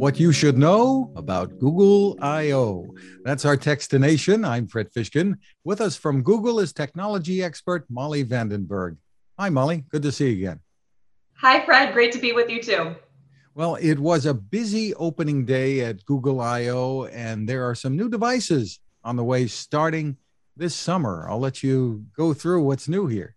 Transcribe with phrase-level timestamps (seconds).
[0.00, 2.94] What you should know about Google I/O.
[3.22, 4.48] That's our Techstination.
[4.48, 5.34] I'm Fred Fishkin.
[5.62, 8.96] With us from Google is technology expert Molly Vandenberg.
[9.38, 9.84] Hi, Molly.
[9.90, 10.60] Good to see you again.
[11.34, 11.92] Hi, Fred.
[11.92, 12.94] Great to be with you too.
[13.54, 18.08] Well, it was a busy opening day at Google I/O, and there are some new
[18.08, 20.16] devices on the way starting
[20.56, 21.26] this summer.
[21.28, 23.36] I'll let you go through what's new here.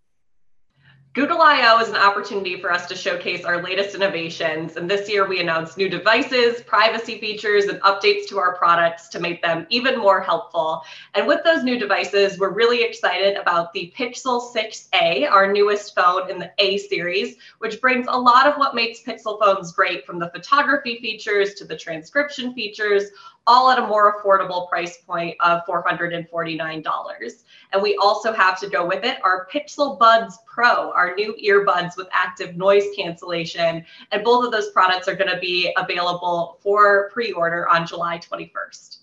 [1.13, 4.77] Google I/O is an opportunity for us to showcase our latest innovations.
[4.77, 9.19] And this year we announced new devices, privacy features, and updates to our products to
[9.19, 10.81] make them even more helpful.
[11.13, 16.31] And with those new devices, we're really excited about the Pixel 6a, our newest phone
[16.31, 20.17] in the A series, which brings a lot of what makes Pixel phones great from
[20.17, 23.11] the photography features to the transcription features,
[23.45, 27.43] all at a more affordable price point of $449.
[27.73, 31.97] And we also have to go with it our Pixel Buds Pro, our new earbuds
[31.97, 33.85] with active noise cancellation.
[34.11, 38.19] And both of those products are going to be available for pre order on July
[38.19, 38.97] 21st.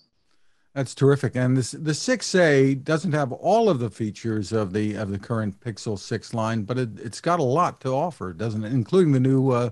[0.73, 1.35] That's terrific.
[1.35, 5.59] And this the 6A doesn't have all of the features of the of the current
[5.59, 8.71] Pixel 6 line, but it, it's got a lot to offer, doesn't it?
[8.71, 9.69] Including the new uh,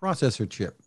[0.00, 0.80] processor chip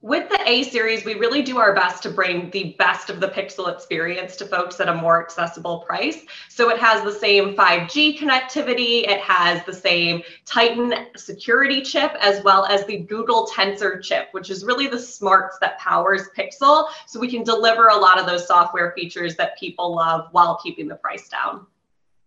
[0.00, 3.28] with the A series, we really do our best to bring the best of the
[3.28, 6.24] Pixel experience to folks at a more accessible price.
[6.48, 12.42] So it has the same 5G connectivity, it has the same Titan security chip, as
[12.44, 16.86] well as the Google Tensor chip, which is really the smarts that powers Pixel.
[17.06, 20.86] So we can deliver a lot of those software features that people love while keeping
[20.86, 21.66] the price down.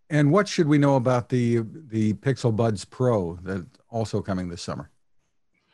[0.09, 4.61] And what should we know about the the Pixel Buds Pro that's also coming this
[4.61, 4.90] summer?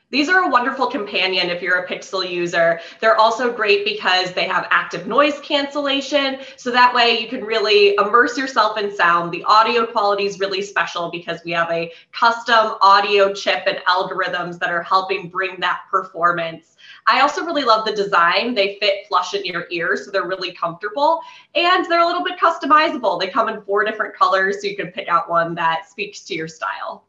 [0.09, 2.79] These are a wonderful companion if you're a Pixel user.
[3.01, 6.39] They're also great because they have active noise cancellation.
[6.55, 9.33] So that way you can really immerse yourself in sound.
[9.33, 14.59] The audio quality is really special because we have a custom audio chip and algorithms
[14.59, 16.77] that are helping bring that performance.
[17.05, 18.55] I also really love the design.
[18.55, 21.19] They fit flush in your ear, so they're really comfortable.
[21.53, 23.19] And they're a little bit customizable.
[23.19, 26.33] They come in four different colors, so you can pick out one that speaks to
[26.33, 27.03] your style.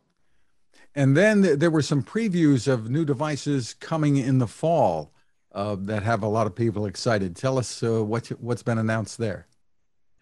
[0.99, 5.13] And then there were some previews of new devices coming in the fall
[5.53, 7.37] uh, that have a lot of people excited.
[7.37, 9.47] Tell us uh, what, what's been announced there.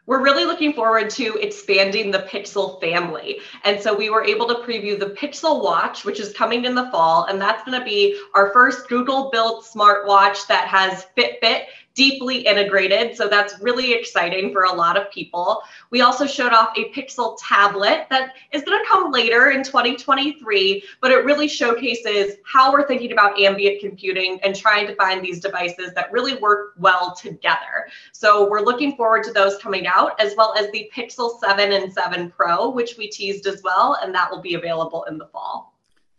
[0.05, 3.39] We're really looking forward to expanding the Pixel family.
[3.65, 6.91] And so we were able to preview the Pixel Watch, which is coming in the
[6.91, 7.25] fall.
[7.25, 11.63] And that's going to be our first Google built smartwatch that has Fitbit
[11.97, 13.17] deeply integrated.
[13.17, 15.63] So that's really exciting for a lot of people.
[15.91, 20.85] We also showed off a Pixel tablet that is going to come later in 2023,
[21.01, 25.41] but it really showcases how we're thinking about ambient computing and trying to find these
[25.41, 27.89] devices that really work well together.
[28.13, 31.91] So we're looking forward to those coming out, as well as the Pixel 7 and
[31.91, 35.76] 7 Pro, which we teased as well, and that will be available in the fall.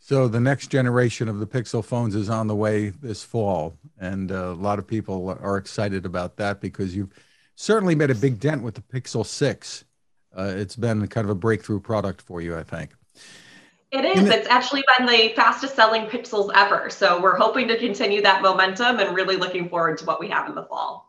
[0.07, 4.31] So the next generation of the Pixel phones is on the way this fall, and
[4.31, 7.11] uh, a lot of people are excited about that because you've
[7.55, 9.83] certainly made a big dent with the Pixel Six.
[10.33, 12.91] Uh, it's been kind of a breakthrough product for you, I think.
[13.91, 14.23] It is.
[14.23, 16.89] The- it's actually been the fastest selling Pixels ever.
[16.89, 20.47] So we're hoping to continue that momentum and really looking forward to what we have
[20.47, 21.06] in the fall.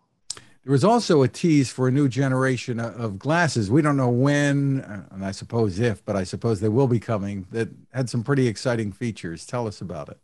[0.69, 3.71] There was also a tease for a new generation of glasses.
[3.71, 7.01] We don't know when, uh, and I suppose if, but I suppose they will be
[7.01, 9.47] coming that had some pretty exciting features.
[9.47, 10.19] Tell us about it.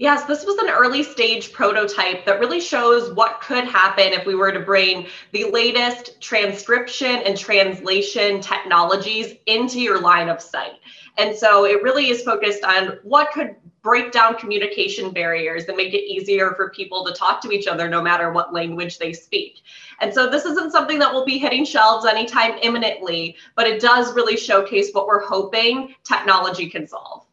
[0.00, 4.36] Yes, this was an early stage prototype that really shows what could happen if we
[4.36, 10.74] were to bring the latest transcription and translation technologies into your line of sight.
[11.16, 15.94] And so it really is focused on what could break down communication barriers and make
[15.94, 19.62] it easier for people to talk to each other no matter what language they speak.
[20.00, 24.14] And so this isn't something that will be hitting shelves anytime imminently, but it does
[24.14, 27.24] really showcase what we're hoping technology can solve.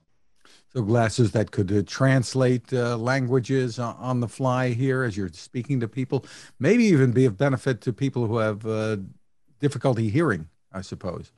[0.75, 5.79] So glasses that could uh, translate uh, languages on the fly here as you're speaking
[5.79, 6.25] to people,
[6.59, 8.97] maybe even be of benefit to people who have uh,
[9.61, 11.31] difficulty hearing, I suppose.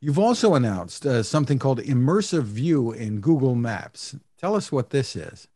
[0.00, 4.16] You've also announced uh, something called Immersive View in Google Maps.
[4.38, 5.46] Tell us what this is.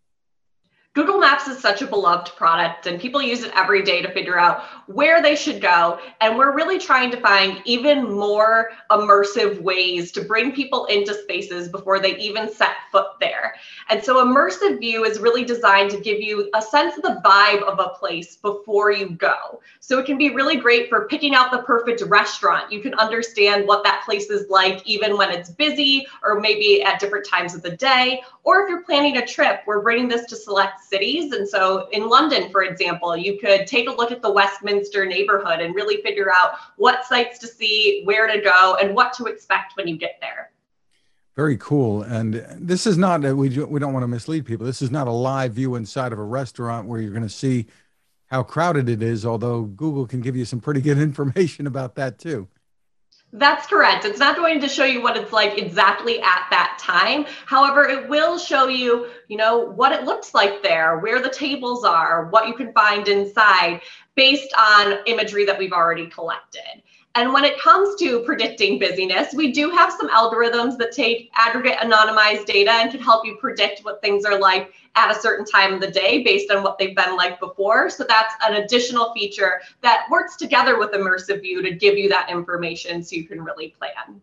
[0.94, 4.38] Google Maps is such a beloved product and people use it every day to figure
[4.38, 5.98] out where they should go.
[6.20, 11.68] And we're really trying to find even more immersive ways to bring people into spaces
[11.68, 13.56] before they even set foot there.
[13.90, 17.64] And so immersive view is really designed to give you a sense of the vibe
[17.64, 19.60] of a place before you go.
[19.80, 22.70] So it can be really great for picking out the perfect restaurant.
[22.70, 27.00] You can understand what that place is like even when it's busy or maybe at
[27.00, 28.22] different times of the day.
[28.44, 31.32] Or if you're planning a trip, we're bringing this to select cities.
[31.32, 35.60] And so in London, for example, you could take a look at the Westminster neighborhood
[35.60, 39.76] and really figure out what sites to see, where to go, and what to expect
[39.76, 40.50] when you get there.
[41.36, 42.02] Very cool.
[42.02, 44.64] And this is not, uh, we, we don't want to mislead people.
[44.64, 47.66] This is not a live view inside of a restaurant where you're going to see
[48.26, 52.18] how crowded it is, although Google can give you some pretty good information about that
[52.18, 52.48] too.
[53.36, 54.04] That's correct.
[54.04, 57.26] It's not going to show you what it's like exactly at that time.
[57.46, 61.84] However, it will show you, you know, what it looks like there, where the tables
[61.84, 63.80] are, what you can find inside
[64.14, 66.84] based on imagery that we've already collected.
[67.16, 71.78] And when it comes to predicting busyness, we do have some algorithms that take aggregate
[71.78, 75.74] anonymized data and can help you predict what things are like at a certain time
[75.74, 77.88] of the day based on what they've been like before.
[77.88, 82.30] So that's an additional feature that works together with Immersive View to give you that
[82.30, 84.20] information so you can really plan.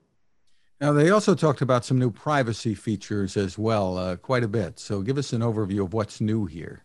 [0.82, 4.80] Now, they also talked about some new privacy features as well, uh, quite a bit.
[4.80, 6.84] So give us an overview of what's new here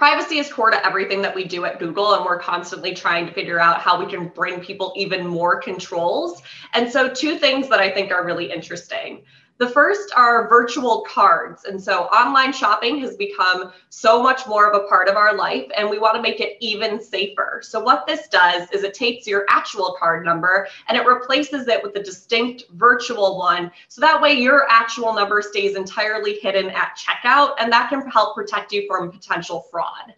[0.00, 3.34] privacy is core to everything that we do at Google, and we're constantly trying to
[3.34, 6.40] figure out how we can bring people even more controls.
[6.72, 9.24] And so, two things that I think are really interesting.
[9.60, 11.66] The first are virtual cards.
[11.66, 15.70] And so online shopping has become so much more of a part of our life,
[15.76, 17.60] and we want to make it even safer.
[17.62, 21.82] So, what this does is it takes your actual card number and it replaces it
[21.82, 23.70] with a distinct virtual one.
[23.88, 28.34] So that way, your actual number stays entirely hidden at checkout, and that can help
[28.34, 30.14] protect you from potential fraud.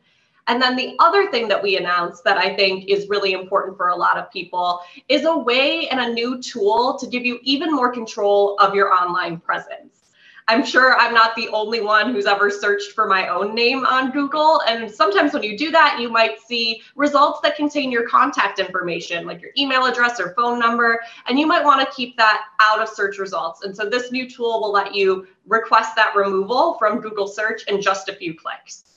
[0.48, 3.88] And then the other thing that we announced that I think is really important for
[3.88, 7.72] a lot of people is a way and a new tool to give you even
[7.72, 10.02] more control of your online presence.
[10.48, 14.10] I'm sure I'm not the only one who's ever searched for my own name on
[14.10, 14.60] Google.
[14.66, 19.24] And sometimes when you do that, you might see results that contain your contact information,
[19.24, 22.80] like your email address or phone number, and you might want to keep that out
[22.80, 23.62] of search results.
[23.62, 27.80] And so this new tool will let you request that removal from Google search in
[27.80, 28.91] just a few clicks.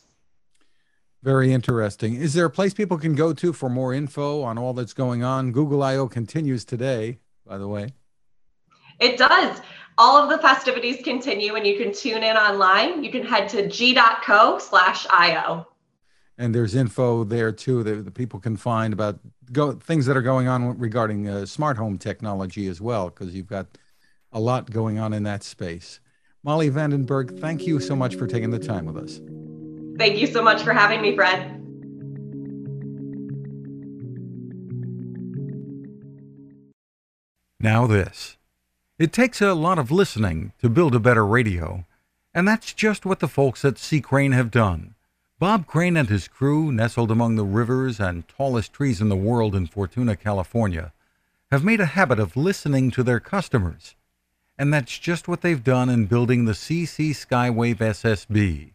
[1.26, 2.14] Very interesting.
[2.18, 5.24] Is there a place people can go to for more info on all that's going
[5.24, 5.52] on?
[5.52, 7.18] Google I/O continues today,
[7.48, 7.94] by the way.
[9.00, 9.60] It does.
[9.98, 13.04] All of the festivities continue, and you can tune in online.
[13.04, 15.66] You can head to g.co slash IO.
[16.38, 19.20] And there's info there too that the people can find about
[19.52, 23.48] go, things that are going on regarding uh, smart home technology as well, because you've
[23.48, 23.66] got
[24.32, 26.00] a lot going on in that space.
[26.44, 29.20] Molly Vandenberg, thank you so much for taking the time with us.
[29.98, 31.52] Thank you so much for having me, Fred.
[37.60, 38.38] Now, this.
[39.00, 41.86] It takes a lot of listening to build a better radio,
[42.34, 44.02] and that's just what the folks at C.
[44.02, 44.96] Crane have done.
[45.40, 49.56] Bob Crane and his crew, nestled among the rivers and tallest trees in the world
[49.56, 50.94] in Fortuna, California,
[51.52, 53.96] have made a habit of listening to their customers.
[54.58, 58.75] And that's just what they've done in building the CC Skywave SSB